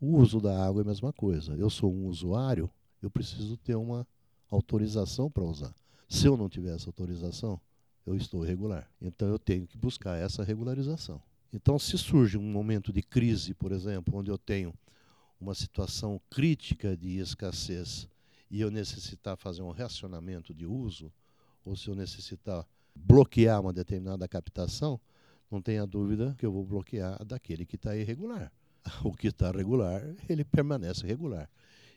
O 0.00 0.16
uso 0.16 0.40
da 0.40 0.66
água 0.66 0.82
é 0.82 0.84
a 0.84 0.88
mesma 0.88 1.12
coisa. 1.12 1.54
Eu 1.54 1.70
sou 1.70 1.94
um 1.94 2.08
usuário, 2.08 2.68
eu 3.06 3.10
preciso 3.10 3.56
ter 3.56 3.74
uma 3.74 4.06
autorização 4.50 5.30
para 5.30 5.44
usar. 5.44 5.74
Se 6.08 6.26
eu 6.26 6.36
não 6.36 6.48
tiver 6.48 6.74
essa 6.74 6.88
autorização, 6.88 7.60
eu 8.06 8.14
estou 8.16 8.44
irregular. 8.44 8.88
Então 9.00 9.28
eu 9.28 9.38
tenho 9.38 9.66
que 9.66 9.76
buscar 9.76 10.16
essa 10.16 10.44
regularização. 10.44 11.20
Então, 11.52 11.78
se 11.78 11.96
surge 11.96 12.36
um 12.36 12.42
momento 12.42 12.92
de 12.92 13.02
crise, 13.02 13.54
por 13.54 13.72
exemplo, 13.72 14.18
onde 14.18 14.30
eu 14.30 14.36
tenho 14.36 14.74
uma 15.40 15.54
situação 15.54 16.20
crítica 16.28 16.96
de 16.96 17.18
escassez 17.18 18.08
e 18.50 18.60
eu 18.60 18.70
necessitar 18.70 19.36
fazer 19.36 19.62
um 19.62 19.70
racionamento 19.70 20.52
de 20.52 20.66
uso, 20.66 21.12
ou 21.64 21.76
se 21.76 21.88
eu 21.88 21.94
necessitar 21.94 22.66
bloquear 22.94 23.60
uma 23.60 23.72
determinada 23.72 24.26
captação, 24.28 25.00
não 25.50 25.62
tenha 25.62 25.86
dúvida 25.86 26.34
que 26.38 26.44
eu 26.44 26.52
vou 26.52 26.64
bloquear 26.64 27.24
daquele 27.24 27.64
que 27.64 27.76
está 27.76 27.96
irregular. 27.96 28.52
O 29.02 29.12
que 29.12 29.28
está 29.28 29.50
regular, 29.50 30.00
ele 30.28 30.44
permanece 30.44 31.04
regular. 31.04 31.50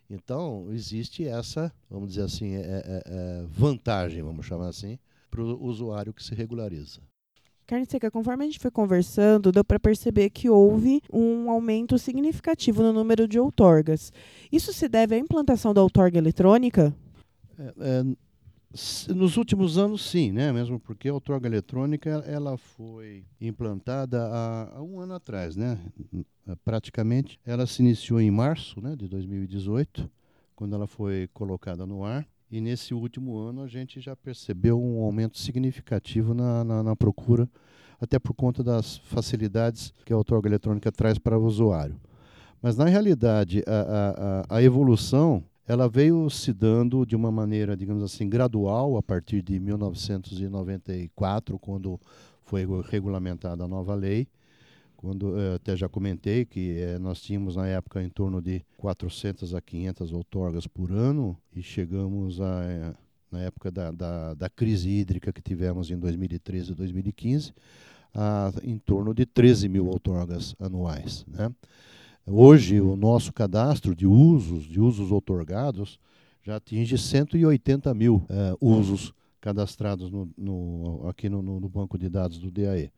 Então, 0.10 0.68
existe 0.72 1.26
essa, 1.26 1.72
vamos 1.90 2.10
dizer 2.10 2.24
assim, 2.24 2.56
é, 2.56 2.62
é, 2.62 3.04
é 3.06 3.46
vantagem, 3.48 4.24
vamos 4.24 4.46
chamar 4.46 4.70
assim, 4.70 4.98
para 5.30 5.42
o 5.42 5.64
usuário 5.64 6.14
que 6.14 6.24
se 6.24 6.34
regulariza. 6.34 7.00
Carne 7.68 7.86
seca, 7.86 8.10
conforme 8.10 8.44
a 8.44 8.48
gente 8.48 8.58
foi 8.58 8.72
conversando, 8.72 9.52
deu 9.52 9.64
para 9.64 9.80
perceber 9.80 10.32
que 10.32 10.50
houve 10.50 11.04
um 11.14 11.52
aumento 11.52 12.00
significativo 12.00 12.82
no 12.82 12.92
número 12.92 13.28
de 13.28 13.40
outorgas. 13.40 14.12
Isso 14.52 14.74
se 14.74 14.90
deve 14.90 15.14
à 15.14 15.20
implantação 15.20 15.72
da 15.72 15.84
outorga 15.84 16.18
eletrônica? 16.18 16.92
É, 17.60 17.74
é, 17.80 18.04
nos 19.16 19.36
últimos 19.36 19.80
anos, 19.80 20.02
sim, 20.02 20.32
né? 20.32 20.52
Mesmo 20.54 20.80
porque 20.80 21.10
a 21.10 21.14
outorga 21.14 21.48
eletrônica 21.48 22.10
ela 22.28 22.56
foi 22.56 23.26
implantada 23.42 24.28
há, 24.28 24.78
há 24.78 24.84
um 24.84 25.00
ano 25.00 25.16
atrás, 25.16 25.56
né? 25.56 25.80
Praticamente, 26.64 27.40
ela 27.44 27.66
se 27.66 27.82
iniciou 27.82 28.22
em 28.22 28.30
março, 28.30 28.80
né, 28.80 28.96
de 28.96 29.08
2018, 29.08 30.10
quando 30.56 30.76
ela 30.76 30.86
foi 30.86 31.28
colocada 31.34 31.86
no 31.86 32.04
ar. 32.04 32.28
E 32.52 32.60
nesse 32.62 32.94
último 32.94 33.38
ano 33.38 33.62
a 33.62 33.68
gente 33.68 34.00
já 34.00 34.16
percebeu 34.16 34.82
um 34.82 35.04
aumento 35.04 35.38
significativo 35.38 36.34
na, 36.34 36.64
na, 36.64 36.84
na 36.84 36.96
procura, 36.96 37.50
até 38.00 38.18
por 38.18 38.34
conta 38.34 38.64
das 38.64 38.98
facilidades 38.98 39.94
que 40.06 40.14
a 40.14 40.18
outorga 40.18 40.48
eletrônica 40.48 40.92
traz 40.92 41.18
para 41.18 41.38
o 41.38 41.46
usuário. 41.46 42.00
Mas 42.62 42.76
na 42.76 42.86
realidade 42.86 43.64
a, 43.68 44.46
a, 44.50 44.58
a 44.58 44.64
evolução 44.64 45.44
ela 45.70 45.88
veio 45.88 46.30
se 46.30 46.52
dando 46.52 47.06
de 47.06 47.16
uma 47.16 47.32
maneira, 47.32 47.78
digamos 47.78 48.04
assim, 48.04 48.28
gradual 48.28 48.98
a 48.98 49.04
partir 49.04 49.42
de 49.42 49.60
1994, 49.60 51.58
quando 51.58 51.98
foi 52.44 52.66
regulamentada 52.90 53.64
a 53.64 53.68
nova 53.68 53.96
lei 53.96 54.28
quando 55.00 55.40
eu 55.40 55.56
até 55.56 55.78
já 55.78 55.88
comentei 55.88 56.44
que 56.44 56.78
eh, 56.78 57.00
nós 57.00 57.22
tínhamos 57.22 57.56
na 57.56 57.66
época 57.66 58.04
em 58.04 58.10
torno 58.10 58.42
de 58.42 58.62
400 58.76 59.56
a 59.56 59.62
500 59.62 60.12
outorgas 60.12 60.68
por 60.68 60.92
ano 60.92 61.38
e 61.56 61.64
chegamos 61.64 62.42
a 62.42 62.64
eh, 62.66 62.94
na 63.32 63.40
época 63.40 63.72
da, 63.72 63.92
da, 63.92 64.34
da, 64.34 64.50
crise 64.50 64.90
hídrica 64.90 65.32
que 65.32 65.42
tivemos 65.42 65.90
em 65.90 65.98
2013 65.98 66.74
e 66.74 66.76
2015 66.76 67.54
a 68.14 68.52
em 68.62 68.78
torno 68.78 69.14
de 69.14 69.26
13 69.26 69.70
mil 69.70 69.88
outorgas 69.88 70.54
anuais, 70.60 71.26
né? 71.26 71.50
Hoje 72.32 72.80
o 72.80 72.96
nosso 72.96 73.34
cadastro 73.34 73.96
de 73.96 74.06
usos 74.06 74.66
de 74.66 74.80
usos 74.80 75.12
outorgados 75.12 76.00
já 76.44 76.58
atinge 76.58 76.96
180 76.96 77.92
mil 77.96 78.24
eh, 78.30 78.56
usos 78.62 79.12
cadastrados 79.42 80.12
no, 80.12 80.30
no, 80.38 81.08
aqui 81.08 81.28
no, 81.28 81.42
no 81.42 81.68
banco 81.68 81.98
de 81.98 82.08
dados 82.08 82.38
do 82.38 82.52
DAE, 82.52 82.92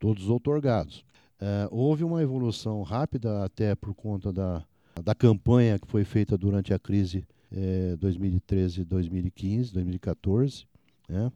todos 0.00 0.28
outorgados. 0.28 1.04
Uh, 1.40 1.68
houve 1.70 2.02
uma 2.02 2.22
evolução 2.22 2.82
rápida, 2.82 3.44
até 3.44 3.74
por 3.76 3.94
conta 3.94 4.32
da, 4.32 4.64
da 5.02 5.14
campanha 5.14 5.78
que 5.78 5.86
foi 5.86 6.04
feita 6.04 6.36
durante 6.36 6.74
a 6.74 6.78
crise 6.78 7.24
eh, 7.52 7.96
2013, 8.00 8.84
2015, 8.84 9.72
2014, 9.72 10.66
né, 11.08 11.30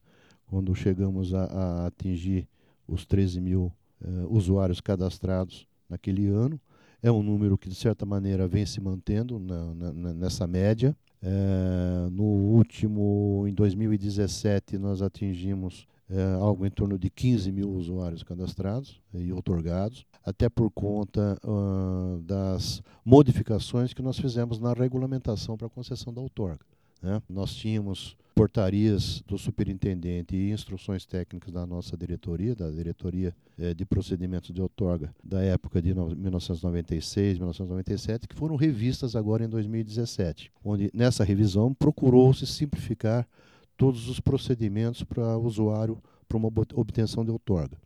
quando 0.47 0.75
chegamos 0.75 1.33
a, 1.33 1.45
a, 1.45 1.87
atingir 1.87 2.49
os 2.89 3.05
13 3.05 3.41
mil 3.41 3.73
eh, 4.01 4.27
usuários 4.29 4.81
cadastrados 4.81 5.67
naquele 5.89 6.27
ano. 6.29 6.61
É 7.07 7.13
um 7.13 7.23
número 7.23 7.57
que, 7.57 7.69
de 7.69 7.77
certa 7.77 8.05
maneira, 8.05 8.49
vem 8.49 8.67
se 8.67 8.81
mantendo 8.81 9.39
na, 9.39 9.73
na, 9.75 10.13
nessa 10.13 10.45
média. 10.45 10.97
Eh, 11.23 12.09
no 12.11 12.25
último, 12.25 13.45
em 13.47 13.55
2017, 13.55 14.77
nós 14.77 15.01
atingimos 15.01 15.87
é, 16.11 16.35
algo 16.35 16.67
em 16.67 16.71
torno 16.71 16.99
de 16.99 17.09
15 17.09 17.53
mil 17.53 17.71
usuários 17.71 18.25
cadastrados 18.25 19.01
e 19.15 19.33
otorgados, 19.33 20.05
até 20.25 20.49
por 20.49 20.69
conta 20.73 21.39
uh, 21.45 22.21
das 22.23 22.83
modificações 23.05 23.93
que 23.93 24.03
nós 24.03 24.19
fizemos 24.19 24.59
na 24.59 24.73
regulamentação 24.73 25.57
para 25.57 25.69
a 25.69 25.71
concessão 25.71 26.13
da 26.13 26.21
outorga. 26.21 26.67
Né? 27.01 27.23
Nós 27.29 27.55
tínhamos 27.55 28.17
portarias 28.37 29.23
do 29.27 29.39
superintendente 29.39 30.37
e 30.37 30.51
instruções 30.51 31.07
técnicas 31.07 31.51
da 31.51 31.67
nossa 31.67 31.97
diretoria, 31.97 32.55
da 32.55 32.71
diretoria 32.71 33.35
eh, 33.59 33.73
de 33.73 33.87
procedimentos 33.87 34.53
de 34.53 34.61
outorga 34.61 35.11
da 35.25 35.41
época 35.41 35.81
de 35.81 35.95
no, 35.95 36.15
1996, 36.15 37.39
1997, 37.39 38.29
que 38.29 38.37
foram 38.37 38.55
revistas 38.55 39.17
agora 39.17 39.43
em 39.43 39.49
2017, 39.49 40.53
onde 40.63 40.91
nessa 40.93 41.25
revisão 41.25 41.73
procurou-se 41.73 42.47
simplificar 42.47 43.27
todos 43.75 44.07
os 44.07 44.21
procedimentos 44.21 45.03
para 45.03 45.39
o 45.39 45.47
usuário 45.47 45.99
para 46.29 46.37
uma 46.37 46.53
obtenção 46.75 47.25
de 47.25 47.31
outorga. 47.31 47.79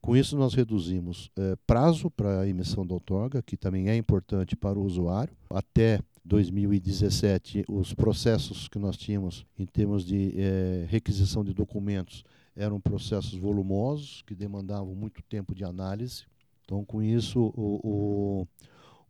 Com 0.00 0.16
isso, 0.16 0.34
nós 0.34 0.54
reduzimos 0.54 1.30
eh, 1.36 1.56
prazo 1.66 2.10
para 2.10 2.40
a 2.40 2.48
emissão 2.48 2.86
da 2.86 2.94
outorga, 2.94 3.42
que 3.42 3.54
também 3.54 3.90
é 3.90 3.96
importante 3.96 4.56
para 4.56 4.78
o 4.78 4.82
usuário. 4.82 5.36
Até 5.50 6.00
2017, 6.24 7.64
os 7.68 7.94
processos 7.94 8.68
que 8.68 8.78
nós 8.78 8.96
tínhamos 8.96 9.46
em 9.58 9.66
termos 9.66 10.04
de 10.04 10.34
eh, 10.36 10.86
requisição 10.88 11.42
de 11.42 11.54
documentos 11.54 12.24
eram 12.54 12.80
processos 12.80 13.34
volumosos, 13.34 14.22
que 14.22 14.34
demandavam 14.34 14.94
muito 14.94 15.22
tempo 15.22 15.54
de 15.54 15.64
análise. 15.64 16.24
Então, 16.64 16.84
com 16.84 17.02
isso, 17.02 17.52
o, 17.56 17.80
o 17.82 18.48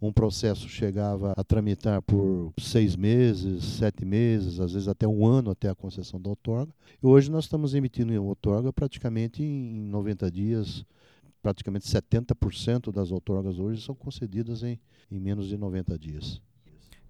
um 0.00 0.12
processo 0.12 0.68
chegava 0.68 1.34
a 1.36 1.44
tramitar 1.44 2.00
por 2.00 2.52
seis 2.58 2.96
meses, 2.96 3.64
sete 3.64 4.04
meses, 4.04 4.58
às 4.58 4.72
vezes 4.72 4.88
até 4.88 5.06
um 5.06 5.26
ano 5.26 5.50
até 5.50 5.68
a 5.68 5.74
concessão 5.74 6.20
da 6.20 6.30
outorga. 6.30 6.72
E 7.02 7.06
hoje 7.06 7.30
nós 7.30 7.44
estamos 7.44 7.74
emitindo 7.74 8.24
outorga 8.24 8.72
praticamente 8.72 9.42
em 9.42 9.82
90 9.82 10.30
dias, 10.30 10.86
praticamente 11.42 11.86
70% 11.86 12.90
das 12.90 13.10
outorgas 13.10 13.58
hoje 13.58 13.82
são 13.82 13.94
concedidas 13.94 14.62
em, 14.62 14.80
em 15.10 15.20
menos 15.20 15.48
de 15.48 15.58
90 15.58 15.98
dias. 15.98 16.40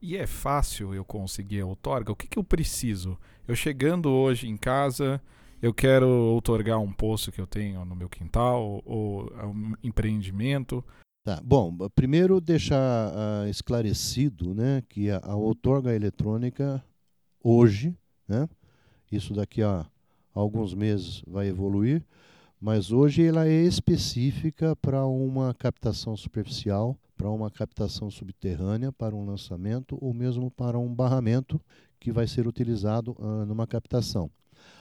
E 0.02 0.16
é 0.16 0.26
fácil 0.26 0.95
eu 0.95 1.04
conseguir 1.04 1.61
a 1.61 1.66
outorga? 1.66 2.12
O 2.12 2.16
que, 2.16 2.26
que 2.26 2.38
eu 2.38 2.45
preciso? 2.45 3.19
Eu 3.47 3.54
chegando 3.54 4.09
hoje 4.11 4.49
em 4.49 4.57
casa, 4.57 5.21
eu 5.61 5.75
quero 5.75 6.09
outorgar 6.09 6.78
um 6.78 6.90
poço 6.90 7.30
que 7.30 7.40
eu 7.40 7.47
tenho 7.47 7.85
no 7.85 7.95
meu 7.95 8.09
quintal, 8.09 8.83
ou 8.87 9.30
um 9.45 9.75
empreendimento. 9.83 10.83
Tá, 11.23 11.38
bom, 11.45 11.76
primeiro 11.95 12.40
deixar 12.40 13.12
uh, 13.12 13.47
esclarecido 13.49 14.54
né, 14.54 14.83
que 14.88 15.11
a, 15.11 15.21
a 15.23 15.37
outorga 15.37 15.95
eletrônica 15.95 16.83
hoje, 17.45 17.95
né, 18.26 18.49
isso 19.12 19.35
daqui 19.35 19.62
a 19.62 19.85
alguns 20.33 20.73
meses 20.73 21.23
vai 21.26 21.49
evoluir, 21.49 22.02
mas 22.59 22.90
hoje 22.90 23.23
ela 23.23 23.47
é 23.47 23.62
específica 23.62 24.75
para 24.76 25.04
uma 25.04 25.52
captação 25.52 26.16
superficial, 26.16 26.97
para 27.20 27.28
uma 27.28 27.50
captação 27.50 28.10
subterrânea, 28.10 28.90
para 28.90 29.14
um 29.14 29.26
lançamento 29.26 29.98
ou 30.00 30.14
mesmo 30.14 30.50
para 30.50 30.78
um 30.78 30.88
barramento, 30.88 31.60
que 32.00 32.10
vai 32.10 32.26
ser 32.26 32.46
utilizado 32.46 33.14
uh, 33.18 33.44
numa 33.44 33.66
captação. 33.66 34.30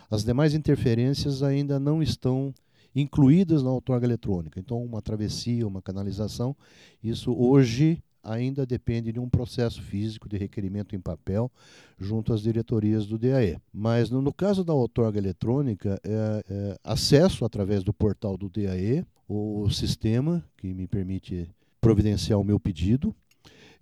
As 0.09 0.23
demais 0.23 0.53
interferências 0.53 1.43
ainda 1.43 1.77
não 1.77 2.01
estão 2.01 2.53
incluídas 2.95 3.61
na 3.61 3.69
outorga 3.69 4.07
eletrônica. 4.07 4.57
Então, 4.57 4.81
uma 4.81 5.01
travessia, 5.01 5.67
uma 5.67 5.81
canalização, 5.81 6.55
isso 7.03 7.33
hoje 7.33 8.01
ainda 8.23 8.65
depende 8.65 9.11
de 9.11 9.19
um 9.19 9.27
processo 9.27 9.81
físico 9.81 10.29
de 10.29 10.37
requerimento 10.37 10.95
em 10.95 10.99
papel 10.99 11.51
junto 11.97 12.31
às 12.31 12.41
diretorias 12.41 13.05
do 13.05 13.19
DAE. 13.19 13.57
Mas 13.73 14.09
no, 14.09 14.21
no 14.21 14.31
caso 14.31 14.63
da 14.63 14.73
outorga 14.73 15.19
eletrônica, 15.19 15.99
é, 16.05 16.43
é, 16.49 16.77
acesso 16.85 17.43
através 17.43 17.83
do 17.83 17.91
portal 17.91 18.37
do 18.37 18.49
DAE, 18.49 19.05
o 19.27 19.69
sistema 19.69 20.41
que 20.55 20.73
me 20.73 20.87
permite 20.87 21.49
providenciar 21.79 22.39
o 22.39 22.43
meu 22.43 22.59
pedido, 22.59 23.15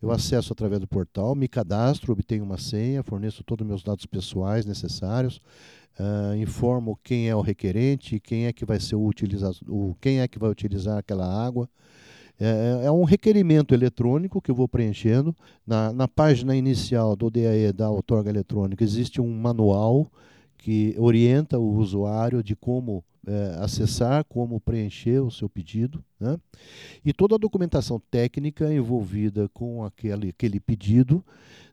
eu 0.01 0.11
acesso 0.11 0.53
através 0.53 0.79
do 0.79 0.87
portal, 0.87 1.33
me 1.33 1.47
cadastro, 1.47 2.13
obtenho 2.13 2.43
uma 2.43 2.57
senha, 2.57 3.01
forneço 3.01 3.43
todos 3.43 3.63
os 3.63 3.67
meus 3.67 3.83
dados 3.83 4.05
pessoais 4.05 4.65
necessários, 4.65 5.41
uh, 5.99 6.35
informo 6.35 6.99
quem 7.03 7.27
é 7.27 7.35
o 7.35 7.41
requerente, 7.41 8.19
quem 8.19 8.45
é 8.45 8.53
que 8.53 8.63
vai 8.63 8.79
ser 8.79 8.95
o 8.95 9.09
quem 9.99 10.19
é 10.19 10.27
que 10.27 10.37
vai 10.37 10.49
utilizar 10.49 10.99
aquela 10.99 11.25
água. 11.25 11.67
É, 12.39 12.83
é, 12.83 12.85
é, 12.85 12.91
um 12.91 13.03
requerimento 13.03 13.73
eletrônico 13.73 14.39
que 14.39 14.51
eu 14.51 14.55
vou 14.55 14.67
preenchendo. 14.67 15.35
Na, 15.65 15.91
na 15.91 16.07
página 16.07 16.55
inicial 16.55 17.15
do 17.15 17.31
DAE 17.31 17.73
da 17.73 17.89
outorga 17.89 18.29
eletrônica 18.29 18.83
existe 18.83 19.19
um 19.19 19.27
manual 19.27 20.11
que 20.57 20.95
orienta 20.97 21.57
o 21.57 21.75
usuário 21.75 22.43
de 22.43 22.55
como 22.55 23.03
é, 23.25 23.57
acessar, 23.59 24.23
como 24.23 24.59
preencher 24.59 25.19
o 25.19 25.29
seu 25.29 25.49
pedido. 25.49 26.03
Né? 26.19 26.37
E 27.03 27.13
toda 27.13 27.35
a 27.35 27.37
documentação 27.37 28.01
técnica 28.09 28.73
envolvida 28.73 29.49
com 29.49 29.83
aquele, 29.83 30.29
aquele 30.29 30.59
pedido 30.59 31.23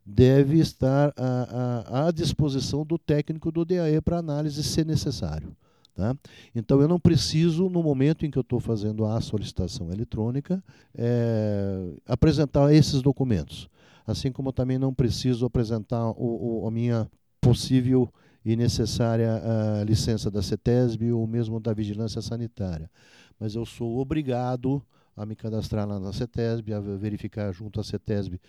deve 0.04 0.58
estar 0.58 1.14
à, 1.16 1.84
à, 1.86 2.08
à 2.08 2.10
disposição 2.10 2.84
do 2.84 2.98
técnico 2.98 3.50
do 3.50 3.64
DAE 3.64 4.00
para 4.02 4.18
análise, 4.18 4.62
se 4.62 4.84
necessário. 4.84 5.56
Tá? 5.94 6.16
Então 6.54 6.80
eu 6.80 6.88
não 6.88 6.98
preciso, 6.98 7.70
no 7.70 7.82
momento 7.82 8.26
em 8.26 8.30
que 8.30 8.36
eu 8.36 8.42
estou 8.42 8.58
fazendo 8.58 9.04
a 9.06 9.20
solicitação 9.20 9.92
eletrônica, 9.92 10.62
é, 10.94 11.94
apresentar 12.06 12.74
esses 12.74 13.00
documentos. 13.00 13.70
Assim 14.06 14.32
como 14.32 14.52
também 14.52 14.76
não 14.76 14.92
preciso 14.92 15.46
apresentar 15.46 16.10
o, 16.10 16.64
o, 16.64 16.68
a 16.68 16.70
minha 16.70 17.08
possível 17.40 18.12
e 18.44 18.56
necessária 18.56 19.40
uh, 19.42 19.84
licença 19.84 20.30
da 20.30 20.42
CETESB 20.42 21.12
ou 21.12 21.26
mesmo 21.26 21.58
da 21.58 21.72
Vigilância 21.72 22.20
Sanitária. 22.20 22.90
Mas 23.38 23.54
eu 23.54 23.64
sou 23.64 23.98
obrigado 23.98 24.82
a 25.16 25.24
me 25.24 25.34
cadastrar 25.34 25.88
lá 25.88 25.98
na 25.98 26.12
CETESB, 26.12 26.72
a 26.72 26.80
verificar 26.80 27.52
junto 27.52 27.80
à 27.80 27.84
CETESB 27.84 28.40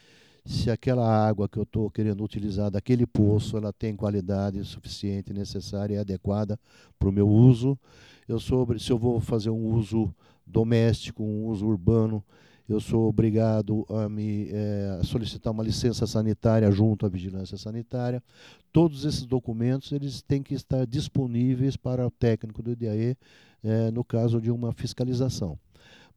se 0.45 0.69
aquela 0.69 1.07
água 1.27 1.49
que 1.49 1.57
eu 1.57 1.63
estou 1.63 1.89
querendo 1.89 2.23
utilizar 2.23 2.69
daquele 2.69 3.07
poço 3.07 3.57
ela 3.57 3.73
tem 3.73 3.95
qualidade 3.95 4.63
suficiente, 4.63 5.33
necessária 5.33 5.95
e 5.95 5.97
adequada 5.97 6.59
para 6.99 7.09
o 7.09 7.11
meu 7.11 7.27
uso. 7.27 7.77
Eu 8.27 8.39
sobre, 8.39 8.79
se 8.79 8.91
eu 8.91 8.97
vou 8.97 9.19
fazer 9.19 9.49
um 9.49 9.65
uso 9.65 10.13
doméstico, 10.45 11.23
um 11.23 11.45
uso 11.45 11.65
urbano, 11.65 12.23
eu 12.67 12.79
sou 12.79 13.07
obrigado 13.07 13.85
a 13.89 14.09
me 14.09 14.49
é, 14.51 15.01
solicitar 15.03 15.53
uma 15.53 15.63
licença 15.63 16.07
sanitária 16.07 16.71
junto 16.71 17.05
à 17.05 17.09
vigilância 17.09 17.57
sanitária. 17.57 18.23
Todos 18.73 19.05
esses 19.05 19.25
documentos 19.25 19.91
eles 19.91 20.21
têm 20.21 20.41
que 20.41 20.55
estar 20.55 20.85
disponíveis 20.85 21.77
para 21.77 22.05
o 22.07 22.11
técnico 22.11 22.63
do 22.63 22.71
IDAE 22.71 23.15
é, 23.63 23.91
no 23.91 24.03
caso 24.03 24.41
de 24.41 24.49
uma 24.49 24.71
fiscalização. 24.71 25.57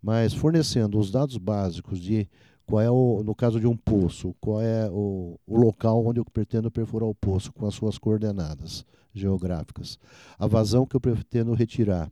Mas 0.02 0.32
fornecendo 0.32 0.98
os 0.98 1.10
dados 1.10 1.36
básicos 1.36 2.00
de 2.00 2.28
qual 2.66 2.80
é 2.80 2.90
o, 2.90 3.22
no 3.24 3.34
caso 3.34 3.58
de 3.58 3.66
um 3.66 3.76
poço, 3.76 4.34
qual 4.40 4.60
é 4.60 4.88
o, 4.90 5.38
o 5.46 5.56
local 5.56 6.04
onde 6.04 6.20
eu 6.20 6.24
pretendo 6.24 6.70
perfurar 6.70 7.08
o 7.08 7.14
poço 7.14 7.52
com 7.52 7.66
as 7.66 7.74
suas 7.74 7.98
coordenadas 7.98 8.84
geográficas, 9.14 9.98
a 10.38 10.46
vazão 10.46 10.86
que 10.86 10.94
eu 10.94 11.00
pretendo 11.00 11.52
retirar, 11.54 12.10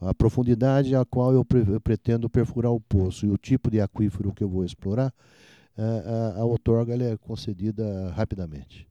a 0.00 0.14
profundidade 0.14 0.94
a 0.94 1.04
qual 1.04 1.32
eu, 1.32 1.44
pre 1.44 1.60
eu, 1.66 1.80
pretendo 1.80 2.28
perfurar 2.28 2.72
o 2.72 2.80
poço 2.80 3.26
e 3.26 3.30
o 3.30 3.38
tipo 3.38 3.70
de 3.70 3.80
aquífero 3.80 4.32
que 4.32 4.44
eu 4.44 4.48
vou 4.48 4.64
explorar, 4.64 5.12
a, 5.76 6.38
a, 6.38 6.40
a 6.40 6.44
outorga 6.44 6.94
é 6.94 7.16
concedida 7.16 8.10
rapidamente. 8.10 8.86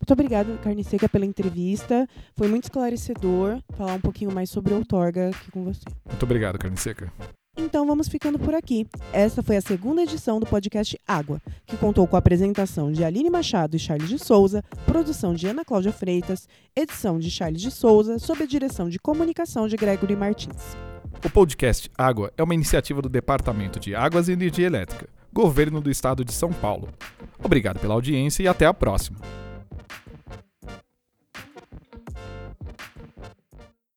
Muito 0.00 0.12
obrigada, 0.12 0.56
Carne 0.58 0.84
Seca, 0.84 1.08
pela 1.08 1.24
entrevista. 1.24 2.06
Foi 2.36 2.46
muito 2.46 2.64
esclarecedor 2.64 3.62
falar 3.72 3.94
um 3.94 4.00
pouquinho 4.00 4.32
mais 4.32 4.50
sobre 4.50 4.74
a 4.74 4.76
outorga 4.76 5.30
aqui 5.30 5.50
com 5.50 5.64
você. 5.64 5.80
Muito 6.06 6.22
obrigado, 6.22 6.58
Carne 6.58 6.76
Seca. 6.76 7.10
Então 7.56 7.86
vamos 7.86 8.08
ficando 8.08 8.38
por 8.38 8.54
aqui. 8.54 8.86
Esta 9.12 9.42
foi 9.42 9.56
a 9.56 9.60
segunda 9.60 10.02
edição 10.02 10.40
do 10.40 10.46
podcast 10.46 10.98
Água, 11.06 11.40
que 11.66 11.76
contou 11.76 12.06
com 12.06 12.16
a 12.16 12.18
apresentação 12.18 12.90
de 12.90 13.04
Aline 13.04 13.30
Machado 13.30 13.76
e 13.76 13.78
Charles 13.78 14.08
de 14.08 14.18
Souza, 14.18 14.62
produção 14.86 15.34
de 15.34 15.46
Ana 15.46 15.64
Cláudia 15.64 15.92
Freitas, 15.92 16.48
edição 16.74 17.18
de 17.18 17.30
Charles 17.30 17.62
de 17.62 17.70
Souza, 17.70 18.18
sob 18.18 18.42
a 18.42 18.46
direção 18.46 18.88
de 18.88 18.98
comunicação 18.98 19.68
de 19.68 19.76
Gregory 19.76 20.16
Martins. 20.16 20.76
O 21.24 21.30
podcast 21.30 21.90
Água 21.96 22.32
é 22.36 22.42
uma 22.42 22.54
iniciativa 22.54 23.00
do 23.00 23.08
Departamento 23.08 23.78
de 23.78 23.94
Águas 23.94 24.28
e 24.28 24.32
Energia 24.32 24.66
Elétrica, 24.66 25.08
Governo 25.32 25.80
do 25.80 25.90
Estado 25.90 26.24
de 26.24 26.32
São 26.32 26.52
Paulo. 26.52 26.88
Obrigado 27.42 27.78
pela 27.78 27.94
audiência 27.94 28.42
e 28.42 28.48
até 28.48 28.66
a 28.66 28.74
próxima. 28.74 29.18